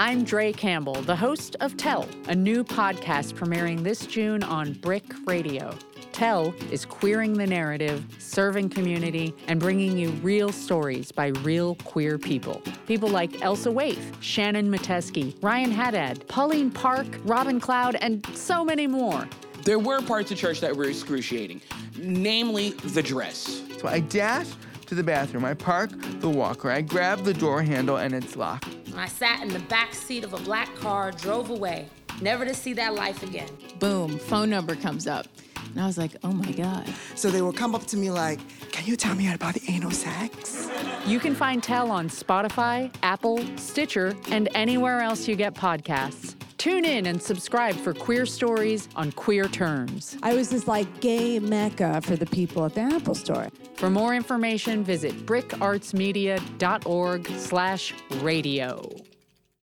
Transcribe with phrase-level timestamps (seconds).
[0.00, 5.02] I'm Dre Campbell, the host of Tell, a new podcast premiering this June on BRIC
[5.26, 5.76] Radio.
[6.12, 12.16] Tell is queering the narrative, serving community, and bringing you real stories by real queer
[12.16, 12.62] people.
[12.86, 18.86] People like Elsa Waithe, Shannon Matesky, Ryan Haddad, Pauline Park, Robin Cloud, and so many
[18.86, 19.28] more.
[19.64, 21.60] There were parts of church that were excruciating,
[21.96, 23.64] namely the dress.
[23.80, 24.46] So I dash
[24.86, 25.44] to the bathroom.
[25.44, 25.90] I park
[26.20, 26.70] the walker.
[26.70, 28.77] I grab the door handle and it's locked.
[28.98, 31.88] I sat in the back seat of a black car, drove away,
[32.20, 33.48] never to see that life again.
[33.78, 35.26] Boom, phone number comes up.
[35.70, 36.86] And I was like, oh my God.
[37.14, 38.40] So they will come up to me like,
[38.72, 40.68] Can you tell me about the anal sex?
[41.06, 46.34] You can find Tell on Spotify, Apple, Stitcher, and anywhere else you get podcasts.
[46.58, 50.18] Tune in and subscribe for queer stories on queer terms.
[50.24, 53.46] I was this like gay mecca for the people at the Apple store.
[53.76, 58.90] For more information, visit bricartsmedia.org slash radio.